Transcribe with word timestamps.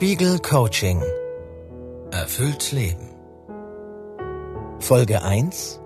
Spiegel 0.00 0.38
Coaching. 0.38 1.02
Erfüllt 2.12 2.70
Leben. 2.70 3.08
Folge 4.78 5.22
1. 5.22 5.80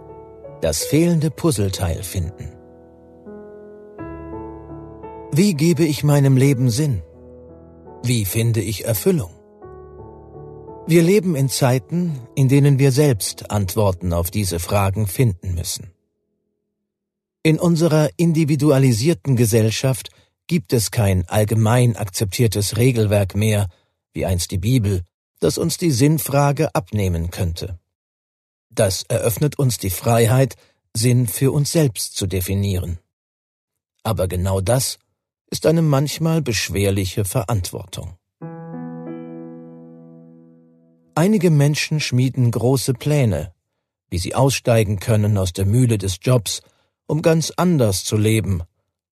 Das 0.61 0.85
fehlende 0.85 1.31
Puzzleteil 1.31 2.03
finden. 2.03 2.53
Wie 5.33 5.55
gebe 5.55 5.85
ich 5.87 6.05
meinem 6.05 6.37
Leben 6.37 6.69
Sinn? 6.69 7.03
Wie 8.03 8.27
finde 8.27 8.61
ich 8.61 8.85
Erfüllung? 8.85 9.31
Wir 10.87 11.03
leben 11.03 11.35
in 11.35 11.49
Zeiten, 11.49 12.21
in 12.35 12.51
denen 12.51 12.79
wir 12.79 12.93
selbst 12.93 13.51
Antworten 13.51 14.13
auf 14.13 14.31
diese 14.31 14.59
Fragen 14.59 15.07
finden 15.07 15.55
müssen. 15.55 15.91
In 17.43 17.59
unserer 17.59 18.11
individualisierten 18.19 19.37
Gesellschaft 19.37 20.11
gibt 20.49 20.75
es 20.75 20.91
kein 20.91 21.27
allgemein 21.29 21.97
akzeptiertes 21.97 22.77
Regelwerk 22.77 23.35
mehr, 23.35 23.69
wie 24.13 24.27
einst 24.27 24.51
die 24.51 24.59
Bibel, 24.59 25.03
das 25.41 25.59
uns 25.59 25.77
die 25.77 25.91
Sinnfrage 25.91 26.75
abnehmen 26.75 27.31
könnte. 27.31 27.79
Das 28.71 29.03
eröffnet 29.03 29.59
uns 29.59 29.79
die 29.79 29.91
Freiheit, 29.91 30.57
Sinn 30.95 31.27
für 31.27 31.53
uns 31.53 31.73
selbst 31.73 32.17
zu 32.17 32.27
definieren. 32.27 32.99
Aber 34.03 34.29
genau 34.29 34.61
das 34.61 34.99
ist 35.51 35.67
eine 35.67 35.83
manchmal 35.83 36.41
beschwerliche 36.43 37.25
Verantwortung. 37.25 38.17
Einige 41.15 41.51
Menschen 41.51 42.01
schmieden 42.01 42.51
große 42.51 42.95
Pläne, 42.95 43.53
wie 44.09 44.19
sie 44.19 44.35
aussteigen 44.35 44.99
können 44.99 45.37
aus 45.37 45.53
der 45.53 45.67
Mühle 45.67 45.99
des 45.99 46.19
Jobs, 46.23 46.63
um 47.07 47.21
ganz 47.21 47.53
anders 47.57 48.05
zu 48.05 48.17
leben, 48.17 48.63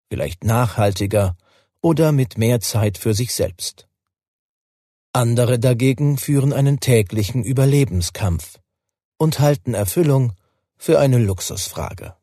vielleicht 0.09 0.45
nachhaltiger 0.45 1.37
oder 1.83 2.13
mit 2.13 2.39
mehr 2.39 2.61
Zeit 2.61 2.97
für 2.97 3.13
sich 3.13 3.35
selbst. 3.35 3.90
Andere 5.13 5.59
dagegen 5.59 6.19
führen 6.19 6.53
einen 6.53 6.79
täglichen 6.79 7.43
Überlebenskampf 7.43 8.61
und 9.19 9.41
halten 9.41 9.75
Erfüllung 9.75 10.35
für 10.77 11.01
eine 11.01 11.19
Luxusfrage. 11.19 12.15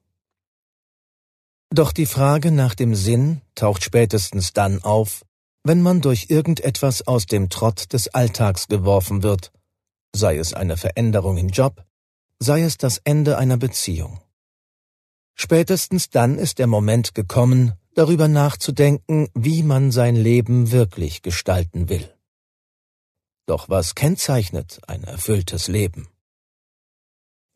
Doch 1.69 1.91
die 1.91 2.05
Frage 2.05 2.49
nach 2.51 2.75
dem 2.75 2.95
Sinn 2.95 3.41
taucht 3.55 3.83
spätestens 3.83 4.53
dann 4.53 4.81
auf, 4.83 5.25
wenn 5.63 5.81
man 5.81 5.99
durch 5.99 6.27
irgendetwas 6.29 7.05
aus 7.05 7.25
dem 7.25 7.49
Trott 7.49 7.91
des 7.91 8.07
Alltags 8.07 8.69
geworfen 8.69 9.21
wird, 9.21 9.51
sei 10.15 10.37
es 10.37 10.53
eine 10.53 10.77
Veränderung 10.77 11.35
im 11.37 11.49
Job, 11.49 11.85
sei 12.39 12.61
es 12.61 12.77
das 12.77 12.99
Ende 13.03 13.37
einer 13.37 13.57
Beziehung. 13.57 14.21
Spätestens 15.35 16.09
dann 16.09 16.37
ist 16.37 16.57
der 16.57 16.67
Moment 16.67 17.13
gekommen, 17.13 17.73
darüber 17.95 18.29
nachzudenken, 18.29 19.27
wie 19.33 19.61
man 19.61 19.91
sein 19.91 20.15
Leben 20.15 20.71
wirklich 20.71 21.21
gestalten 21.21 21.89
will. 21.89 22.16
Doch 23.47 23.69
was 23.69 23.95
kennzeichnet 23.95 24.79
ein 24.87 25.03
erfülltes 25.05 25.69
Leben? 25.69 26.09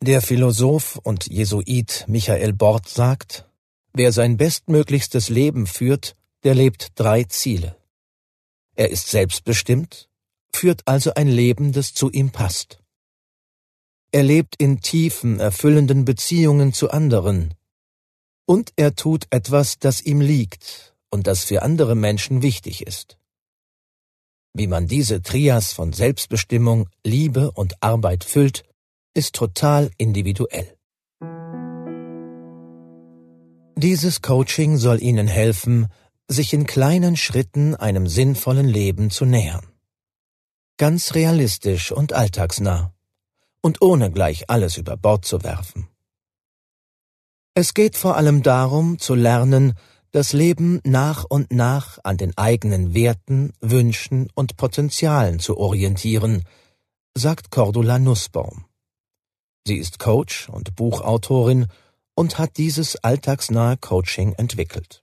Der 0.02 0.22
Philosoph 0.22 0.96
und 0.96 1.26
Jesuit 1.26 2.06
Michael 2.08 2.54
Bort 2.54 2.88
sagt, 2.88 3.46
wer 3.92 4.10
sein 4.10 4.38
bestmöglichstes 4.38 5.28
Leben 5.28 5.66
führt, 5.66 6.16
der 6.44 6.54
lebt 6.54 6.98
drei 6.98 7.24
Ziele. 7.24 7.76
Er 8.74 8.88
ist 8.90 9.08
selbstbestimmt, 9.08 10.08
führt 10.52 10.80
also 10.86 11.12
ein 11.12 11.28
Leben, 11.28 11.72
das 11.72 11.92
zu 11.92 12.10
ihm 12.10 12.30
passt. 12.30 12.78
Er 14.12 14.22
lebt 14.22 14.56
in 14.56 14.80
tiefen, 14.80 15.40
erfüllenden 15.40 16.06
Beziehungen 16.06 16.72
zu 16.72 16.90
anderen, 16.90 17.54
und 18.46 18.72
er 18.76 18.94
tut 18.94 19.26
etwas, 19.30 19.78
das 19.78 20.00
ihm 20.00 20.22
liegt 20.22 20.94
und 21.10 21.26
das 21.26 21.44
für 21.44 21.62
andere 21.62 21.94
Menschen 21.94 22.40
wichtig 22.40 22.86
ist. 22.86 23.18
Wie 24.54 24.66
man 24.66 24.86
diese 24.86 25.22
Trias 25.22 25.72
von 25.72 25.94
Selbstbestimmung, 25.94 26.88
Liebe 27.04 27.52
und 27.52 27.82
Arbeit 27.82 28.22
füllt, 28.22 28.64
ist 29.14 29.34
total 29.34 29.90
individuell. 29.96 30.76
Dieses 33.76 34.20
Coaching 34.20 34.76
soll 34.76 35.02
Ihnen 35.02 35.26
helfen, 35.26 35.88
sich 36.28 36.52
in 36.52 36.66
kleinen 36.66 37.16
Schritten 37.16 37.74
einem 37.74 38.06
sinnvollen 38.06 38.68
Leben 38.68 39.10
zu 39.10 39.24
nähern. 39.24 39.66
Ganz 40.76 41.14
realistisch 41.14 41.90
und 41.90 42.12
alltagsnah 42.12 42.92
und 43.62 43.80
ohne 43.80 44.10
gleich 44.10 44.50
alles 44.50 44.76
über 44.76 44.96
Bord 44.98 45.24
zu 45.24 45.42
werfen. 45.42 45.88
Es 47.54 47.72
geht 47.74 47.96
vor 47.96 48.16
allem 48.16 48.42
darum, 48.42 48.98
zu 48.98 49.14
lernen, 49.14 49.74
das 50.12 50.34
Leben 50.34 50.80
nach 50.84 51.24
und 51.24 51.52
nach 51.52 51.98
an 52.04 52.18
den 52.18 52.36
eigenen 52.36 52.94
Werten, 52.94 53.52
Wünschen 53.60 54.28
und 54.34 54.56
Potenzialen 54.58 55.38
zu 55.38 55.56
orientieren, 55.56 56.44
sagt 57.16 57.50
Cordula 57.50 57.98
Nussbaum. 57.98 58.66
Sie 59.66 59.76
ist 59.76 59.98
Coach 59.98 60.48
und 60.50 60.76
Buchautorin 60.76 61.66
und 62.14 62.38
hat 62.38 62.58
dieses 62.58 62.96
alltagsnahe 62.96 63.78
Coaching 63.78 64.34
entwickelt. 64.34 65.00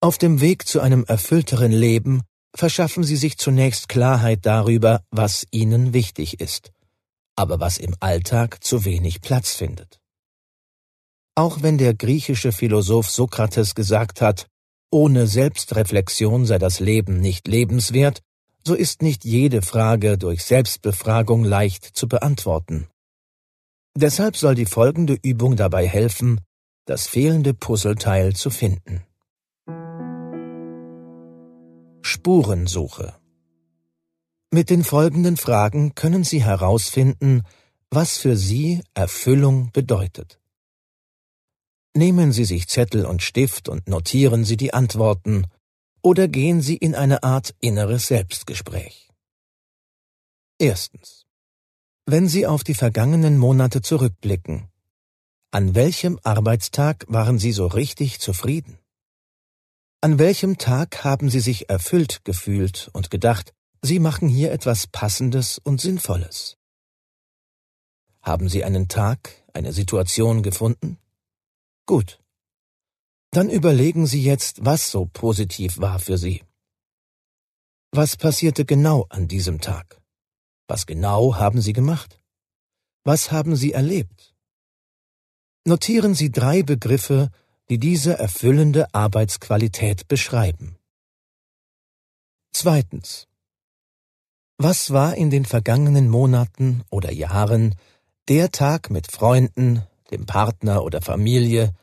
Auf 0.00 0.18
dem 0.18 0.40
Weg 0.40 0.68
zu 0.68 0.80
einem 0.80 1.04
erfüllteren 1.04 1.72
Leben 1.72 2.22
verschaffen 2.54 3.02
Sie 3.02 3.16
sich 3.16 3.36
zunächst 3.36 3.88
Klarheit 3.88 4.46
darüber, 4.46 5.02
was 5.10 5.44
Ihnen 5.50 5.92
wichtig 5.92 6.40
ist, 6.40 6.70
aber 7.34 7.58
was 7.58 7.78
im 7.78 7.96
Alltag 7.98 8.62
zu 8.62 8.84
wenig 8.84 9.22
Platz 9.22 9.54
findet. 9.54 10.00
Auch 11.38 11.62
wenn 11.62 11.76
der 11.76 11.92
griechische 11.92 12.50
Philosoph 12.50 13.10
Sokrates 13.10 13.74
gesagt 13.74 14.22
hat, 14.22 14.46
ohne 14.90 15.26
Selbstreflexion 15.26 16.46
sei 16.46 16.58
das 16.58 16.80
Leben 16.80 17.20
nicht 17.20 17.46
lebenswert, 17.46 18.22
so 18.64 18.74
ist 18.74 19.02
nicht 19.02 19.24
jede 19.24 19.60
Frage 19.60 20.16
durch 20.16 20.44
Selbstbefragung 20.44 21.44
leicht 21.44 21.84
zu 21.84 22.08
beantworten. 22.08 22.88
Deshalb 23.94 24.36
soll 24.38 24.54
die 24.54 24.64
folgende 24.64 25.18
Übung 25.22 25.56
dabei 25.56 25.86
helfen, 25.86 26.40
das 26.86 27.06
fehlende 27.06 27.52
Puzzleteil 27.52 28.34
zu 28.34 28.48
finden. 28.48 29.02
Spurensuche 32.00 33.14
Mit 34.50 34.70
den 34.70 34.84
folgenden 34.84 35.36
Fragen 35.36 35.94
können 35.94 36.24
Sie 36.24 36.42
herausfinden, 36.42 37.42
was 37.90 38.16
für 38.16 38.36
Sie 38.36 38.80
Erfüllung 38.94 39.70
bedeutet. 39.72 40.38
Nehmen 41.96 42.30
Sie 42.30 42.44
sich 42.44 42.68
Zettel 42.68 43.06
und 43.06 43.22
Stift 43.22 43.70
und 43.70 43.88
notieren 43.88 44.44
Sie 44.44 44.58
die 44.58 44.74
Antworten, 44.74 45.46
oder 46.02 46.28
gehen 46.28 46.60
Sie 46.60 46.76
in 46.76 46.94
eine 46.94 47.22
Art 47.22 47.54
inneres 47.60 48.08
Selbstgespräch. 48.08 49.08
Erstens. 50.58 51.24
Wenn 52.04 52.28
Sie 52.28 52.46
auf 52.46 52.64
die 52.64 52.74
vergangenen 52.74 53.38
Monate 53.38 53.80
zurückblicken, 53.80 54.68
an 55.52 55.74
welchem 55.74 56.20
Arbeitstag 56.22 57.06
waren 57.08 57.38
Sie 57.38 57.52
so 57.52 57.66
richtig 57.66 58.20
zufrieden? 58.20 58.78
An 60.02 60.18
welchem 60.18 60.58
Tag 60.58 61.02
haben 61.02 61.30
Sie 61.30 61.40
sich 61.40 61.70
erfüllt 61.70 62.26
gefühlt 62.26 62.90
und 62.92 63.10
gedacht, 63.10 63.54
Sie 63.80 64.00
machen 64.00 64.28
hier 64.28 64.52
etwas 64.52 64.86
Passendes 64.86 65.56
und 65.64 65.80
Sinnvolles? 65.80 66.58
Haben 68.20 68.50
Sie 68.50 68.64
einen 68.64 68.88
Tag, 68.88 69.30
eine 69.54 69.72
Situation 69.72 70.42
gefunden? 70.42 70.98
Gut. 71.86 72.20
Dann 73.30 73.48
überlegen 73.48 74.06
Sie 74.06 74.22
jetzt, 74.22 74.64
was 74.64 74.90
so 74.90 75.06
positiv 75.06 75.78
war 75.78 75.98
für 76.00 76.18
Sie. 76.18 76.42
Was 77.92 78.16
passierte 78.16 78.64
genau 78.64 79.06
an 79.08 79.28
diesem 79.28 79.60
Tag? 79.60 80.02
Was 80.68 80.86
genau 80.86 81.36
haben 81.36 81.60
Sie 81.60 81.72
gemacht? 81.72 82.20
Was 83.04 83.30
haben 83.30 83.54
Sie 83.54 83.72
erlebt? 83.72 84.34
Notieren 85.64 86.14
Sie 86.14 86.30
drei 86.30 86.62
Begriffe, 86.62 87.30
die 87.68 87.78
diese 87.78 88.18
erfüllende 88.18 88.92
Arbeitsqualität 88.92 90.08
beschreiben. 90.08 90.76
Zweitens. 92.52 93.28
Was 94.58 94.90
war 94.90 95.14
in 95.14 95.30
den 95.30 95.44
vergangenen 95.44 96.08
Monaten 96.08 96.82
oder 96.90 97.12
Jahren 97.12 97.74
der 98.28 98.50
Tag 98.50 98.90
mit 98.90 99.12
Freunden, 99.12 99.86
dem 100.10 100.26
Partner 100.26 100.84
oder 100.84 101.02
Familie, 101.02 101.74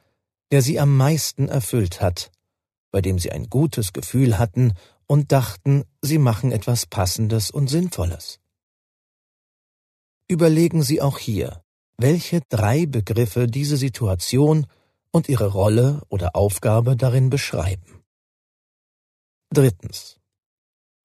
der 0.51 0.61
sie 0.61 0.79
am 0.79 0.95
meisten 0.95 1.47
erfüllt 1.47 2.01
hat, 2.01 2.31
bei 2.91 3.01
dem 3.01 3.19
sie 3.19 3.31
ein 3.31 3.49
gutes 3.49 3.93
Gefühl 3.93 4.37
hatten 4.37 4.73
und 5.07 5.31
dachten, 5.31 5.83
sie 6.01 6.17
machen 6.17 6.51
etwas 6.51 6.85
Passendes 6.85 7.51
und 7.51 7.67
Sinnvolles. 7.67 8.39
Überlegen 10.27 10.83
Sie 10.83 11.01
auch 11.01 11.19
hier, 11.19 11.63
welche 11.97 12.41
drei 12.49 12.85
Begriffe 12.85 13.47
diese 13.47 13.77
Situation 13.77 14.67
und 15.11 15.29
ihre 15.29 15.47
Rolle 15.47 16.01
oder 16.09 16.35
Aufgabe 16.35 16.95
darin 16.95 17.29
beschreiben. 17.29 18.03
Drittens. 19.51 20.19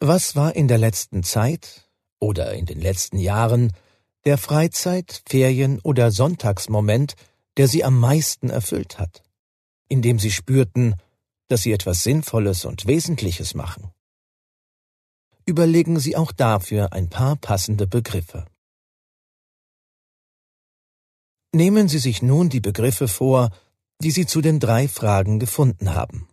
Was 0.00 0.36
war 0.36 0.54
in 0.54 0.68
der 0.68 0.78
letzten 0.78 1.22
Zeit 1.22 1.90
oder 2.20 2.54
in 2.54 2.64
den 2.64 2.80
letzten 2.80 3.18
Jahren 3.18 3.72
der 4.24 4.38
Freizeit-, 4.38 5.22
Ferien- 5.28 5.80
oder 5.82 6.10
Sonntagsmoment, 6.10 7.14
der 7.56 7.68
sie 7.68 7.84
am 7.84 7.98
meisten 7.98 8.50
erfüllt 8.50 8.98
hat, 8.98 9.22
indem 9.88 10.18
sie 10.18 10.30
spürten, 10.30 10.96
dass 11.48 11.62
sie 11.62 11.72
etwas 11.72 12.02
Sinnvolles 12.02 12.64
und 12.64 12.86
Wesentliches 12.86 13.54
machen. 13.54 13.90
überlegen 15.48 15.98
Sie 15.98 16.14
auch 16.14 16.30
dafür 16.30 16.92
ein 16.92 17.08
paar 17.08 17.34
passende 17.36 17.86
Begriffe. 17.86 18.44
Nehmen 21.54 21.88
Sie 21.88 21.98
sich 21.98 22.20
nun 22.20 22.50
die 22.50 22.60
Begriffe 22.60 23.08
vor, 23.08 23.50
die 24.02 24.10
Sie 24.10 24.26
zu 24.26 24.42
den 24.42 24.60
drei 24.60 24.86
Fragen 24.86 25.38
gefunden 25.38 25.94
haben. 25.94 26.28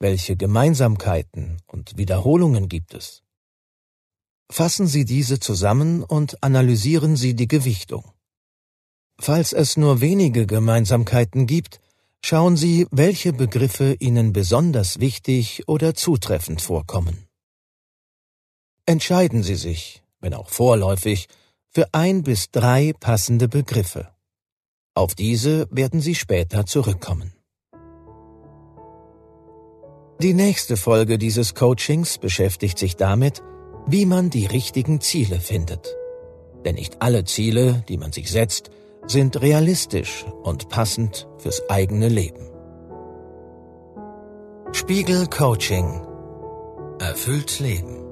Welche 0.00 0.36
Gemeinsamkeiten 0.36 1.62
und 1.68 1.96
Wiederholungen 1.96 2.68
gibt 2.68 2.94
es? 2.94 3.22
Fassen 4.50 4.88
Sie 4.88 5.04
diese 5.04 5.38
zusammen 5.38 6.02
und 6.02 6.42
analysieren 6.42 7.14
Sie 7.14 7.34
die 7.34 7.46
Gewichtung. 7.46 8.04
Falls 9.20 9.52
es 9.52 9.76
nur 9.76 10.00
wenige 10.00 10.44
Gemeinsamkeiten 10.46 11.46
gibt, 11.46 11.78
schauen 12.24 12.56
Sie, 12.56 12.88
welche 12.90 13.32
Begriffe 13.32 13.94
Ihnen 14.00 14.32
besonders 14.32 14.98
wichtig 14.98 15.68
oder 15.68 15.94
zutreffend 15.94 16.60
vorkommen. 16.62 17.28
Entscheiden 18.86 19.44
Sie 19.44 19.54
sich, 19.54 20.02
wenn 20.20 20.34
auch 20.34 20.48
vorläufig, 20.48 21.28
für 21.68 21.86
ein 21.92 22.24
bis 22.24 22.50
drei 22.50 22.92
passende 22.98 23.46
Begriffe. 23.46 24.08
Auf 24.94 25.14
diese 25.14 25.68
werden 25.70 26.00
Sie 26.00 26.16
später 26.16 26.66
zurückkommen. 26.66 27.32
Die 30.20 30.34
nächste 30.34 30.76
Folge 30.76 31.18
dieses 31.18 31.54
Coachings 31.54 32.18
beschäftigt 32.18 32.78
sich 32.78 32.96
damit, 32.96 33.42
wie 33.86 34.06
man 34.06 34.30
die 34.30 34.46
richtigen 34.46 35.00
Ziele 35.00 35.40
findet. 35.40 35.96
Denn 36.64 36.74
nicht 36.74 37.00
alle 37.00 37.24
Ziele, 37.24 37.84
die 37.88 37.96
man 37.96 38.12
sich 38.12 38.30
setzt, 38.30 38.70
sind 39.06 39.40
realistisch 39.40 40.24
und 40.42 40.68
passend 40.68 41.26
fürs 41.38 41.68
eigene 41.68 42.08
Leben. 42.08 42.50
Spiegel 44.72 45.26
Coaching 45.26 46.02
Erfüllt 46.98 47.60
Leben 47.60 48.09